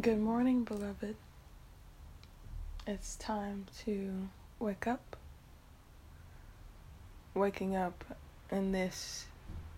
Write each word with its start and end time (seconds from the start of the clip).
Good 0.00 0.20
morning, 0.20 0.62
beloved. 0.64 1.16
It's 2.86 3.16
time 3.16 3.66
to 3.84 4.28
wake 4.58 4.86
up. 4.86 5.16
Waking 7.34 7.76
up 7.76 8.16
in 8.50 8.72
this 8.72 9.26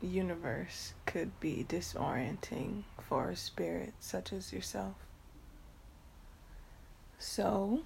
universe 0.00 0.92
could 1.06 1.40
be 1.40 1.66
disorienting 1.68 2.84
for 3.00 3.30
a 3.30 3.36
spirit 3.36 3.94
such 3.98 4.32
as 4.32 4.52
yourself. 4.52 4.94
So, 7.18 7.80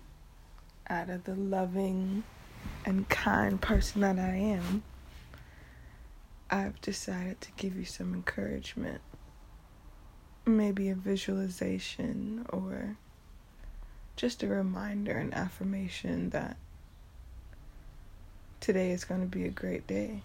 out 0.90 1.08
of 1.08 1.24
the 1.24 1.36
loving 1.36 2.24
and 2.84 3.08
kind 3.08 3.58
person 3.62 4.02
that 4.02 4.18
I 4.18 4.34
am, 4.34 4.82
I've 6.50 6.82
decided 6.82 7.40
to 7.42 7.52
give 7.56 7.76
you 7.76 7.86
some 7.86 8.12
encouragement 8.12 9.00
maybe 10.46 10.88
a 10.88 10.94
visualization 10.94 12.46
or 12.50 12.96
just 14.14 14.42
a 14.42 14.46
reminder 14.46 15.12
and 15.12 15.34
affirmation 15.34 16.30
that 16.30 16.56
today 18.60 18.92
is 18.92 19.04
going 19.04 19.20
to 19.20 19.26
be 19.26 19.44
a 19.44 19.50
great 19.50 19.86
day. 19.86 20.22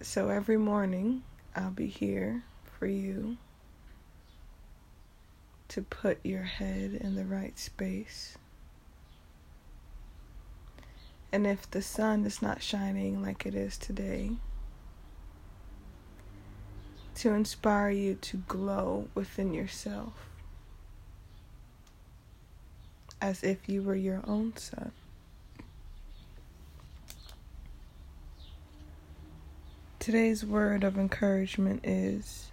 So 0.00 0.30
every 0.30 0.56
morning, 0.56 1.22
I'll 1.54 1.70
be 1.70 1.86
here 1.88 2.44
for 2.78 2.86
you 2.86 3.36
to 5.68 5.82
put 5.82 6.18
your 6.24 6.44
head 6.44 6.94
in 6.94 7.14
the 7.14 7.24
right 7.24 7.58
space. 7.58 8.38
And 11.30 11.46
if 11.46 11.70
the 11.70 11.82
sun 11.82 12.24
is 12.24 12.40
not 12.40 12.62
shining 12.62 13.22
like 13.22 13.44
it 13.44 13.54
is 13.54 13.76
today, 13.76 14.32
to 17.18 17.30
inspire 17.34 17.90
you 17.90 18.14
to 18.14 18.36
glow 18.48 19.08
within 19.14 19.52
yourself 19.52 20.12
as 23.20 23.42
if 23.42 23.68
you 23.68 23.82
were 23.82 23.96
your 23.96 24.22
own 24.24 24.56
sun. 24.56 24.92
Today's 29.98 30.44
word 30.44 30.84
of 30.84 30.96
encouragement 30.96 31.80
is 31.84 32.52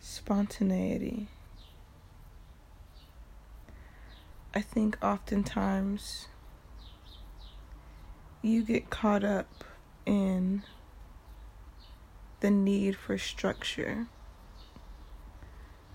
spontaneity. 0.00 1.26
I 4.54 4.60
think 4.60 4.96
oftentimes 5.02 6.28
you 8.40 8.62
get 8.62 8.88
caught 8.88 9.24
up 9.24 9.64
in 10.06 10.62
the 12.42 12.50
need 12.50 12.96
for 12.96 13.16
structure 13.16 14.08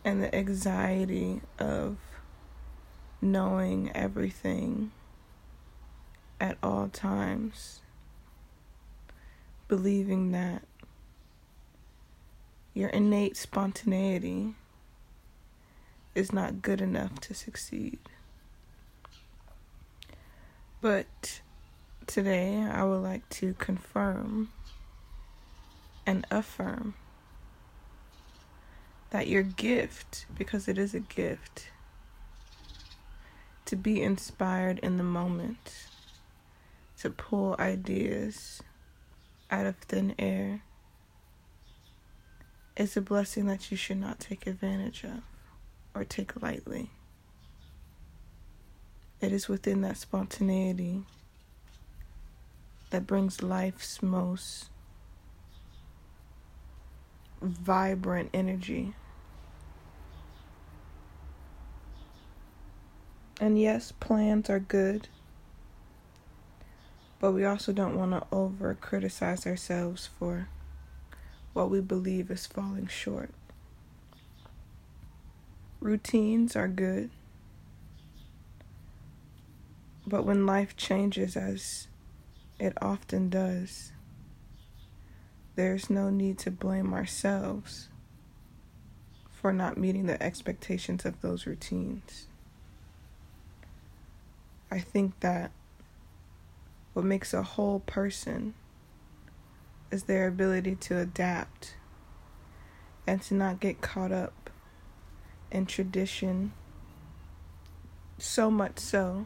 and 0.05 0.23
the 0.23 0.33
anxiety 0.33 1.41
of 1.59 1.97
knowing 3.21 3.91
everything 3.93 4.91
at 6.39 6.57
all 6.63 6.87
times, 6.87 7.81
believing 9.67 10.31
that 10.31 10.63
your 12.73 12.87
innate 12.89 13.35
spontaneity 13.35 14.55
is 16.15 16.31
not 16.31 16.61
good 16.61 16.79
enough 16.79 17.19
to 17.19 17.33
succeed. 17.33 17.99
But 20.79 21.41
today 22.05 22.61
I 22.61 22.85
would 22.85 23.03
like 23.03 23.27
to 23.31 23.53
confirm 23.55 24.47
and 26.07 26.25
affirm 26.31 26.95
that 29.09 29.27
your 29.27 29.43
gift, 29.43 30.25
because 30.35 30.67
it 30.67 30.77
is 30.77 30.93
a 30.93 30.99
gift, 30.99 31.69
to 33.65 33.75
be 33.75 34.01
inspired 34.01 34.79
in 34.79 34.97
the 34.97 35.03
moment, 35.03 35.87
to 36.97 37.09
pull 37.09 37.55
ideas 37.59 38.63
out 39.51 39.65
of 39.65 39.75
thin 39.77 40.15
air, 40.17 40.61
is 42.77 42.95
a 42.95 43.01
blessing 43.01 43.45
that 43.47 43.69
you 43.69 43.75
should 43.77 43.97
not 43.97 44.19
take 44.19 44.47
advantage 44.47 45.03
of 45.03 45.23
or 45.93 46.03
take 46.03 46.41
lightly. 46.41 46.89
It 49.19 49.31
is 49.31 49.49
within 49.49 49.81
that 49.81 49.97
spontaneity 49.97 51.01
that 52.91 53.07
brings 53.07 53.41
life's 53.41 54.01
most 54.01 54.69
vibrant 57.41 58.29
energy. 58.33 58.93
And 63.39 63.59
yes, 63.59 63.91
plans 63.91 64.49
are 64.49 64.59
good, 64.59 65.09
but 67.19 67.33
we 67.33 67.45
also 67.45 67.71
don't 67.71 67.95
want 67.95 68.11
to 68.11 68.25
over 68.31 68.73
criticize 68.73 69.45
ourselves 69.45 70.09
for 70.17 70.47
what 71.53 71.69
we 71.69 71.79
believe 71.79 72.31
is 72.31 72.47
falling 72.47 72.87
short. 72.87 73.29
Routines 75.79 76.55
are 76.55 76.67
good, 76.67 77.11
but 80.07 80.25
when 80.25 80.47
life 80.47 80.75
changes, 80.75 81.37
as 81.37 81.87
it 82.59 82.73
often 82.81 83.29
does, 83.29 83.91
there's 85.57 85.89
no 85.89 86.11
need 86.11 86.37
to 86.37 86.51
blame 86.51 86.93
ourselves 86.93 87.89
for 89.31 89.51
not 89.51 89.75
meeting 89.75 90.05
the 90.05 90.21
expectations 90.21 91.03
of 91.03 91.19
those 91.21 91.47
routines. 91.47 92.27
I 94.69 94.79
think 94.79 95.19
that 95.21 95.51
what 96.93 97.05
makes 97.05 97.33
a 97.33 97.41
whole 97.41 97.79
person 97.79 98.53
is 99.89 100.03
their 100.03 100.27
ability 100.27 100.75
to 100.75 100.99
adapt 100.99 101.73
and 103.07 103.19
to 103.23 103.33
not 103.33 103.59
get 103.59 103.81
caught 103.81 104.11
up 104.11 104.51
in 105.51 105.65
tradition 105.65 106.53
so 108.19 108.51
much 108.51 108.77
so 108.77 109.25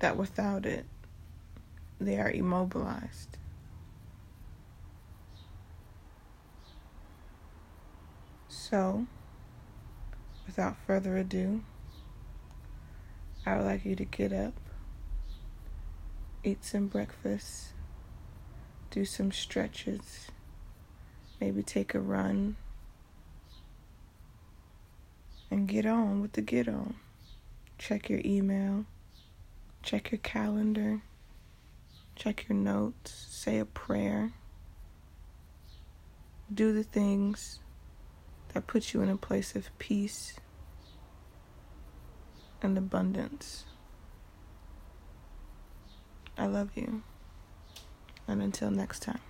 that 0.00 0.16
without 0.16 0.66
it, 0.66 0.84
they 2.00 2.18
are 2.18 2.30
immobilized. 2.30 3.38
So, 8.68 9.06
without 10.46 10.76
further 10.86 11.16
ado, 11.16 11.62
I 13.46 13.56
would 13.56 13.64
like 13.64 13.86
you 13.86 13.96
to 13.96 14.04
get 14.04 14.30
up, 14.30 14.52
eat 16.44 16.62
some 16.62 16.86
breakfast, 16.86 17.68
do 18.90 19.06
some 19.06 19.32
stretches, 19.32 20.28
maybe 21.40 21.62
take 21.62 21.94
a 21.94 21.98
run, 21.98 22.56
and 25.50 25.66
get 25.66 25.86
on 25.86 26.20
with 26.20 26.32
the 26.32 26.42
get 26.42 26.68
on. 26.68 26.96
Check 27.78 28.10
your 28.10 28.20
email, 28.22 28.84
check 29.82 30.10
your 30.10 30.18
calendar, 30.18 31.00
check 32.16 32.46
your 32.50 32.58
notes, 32.58 33.28
say 33.30 33.58
a 33.60 33.64
prayer, 33.64 34.32
do 36.52 36.74
the 36.74 36.84
things 36.84 37.60
that 38.58 38.66
put 38.66 38.92
you 38.92 39.02
in 39.02 39.08
a 39.08 39.16
place 39.16 39.54
of 39.54 39.70
peace 39.78 40.34
and 42.60 42.76
abundance. 42.76 43.66
I 46.36 46.46
love 46.46 46.70
you. 46.74 47.04
And 48.26 48.42
until 48.42 48.72
next 48.72 49.02
time. 49.02 49.20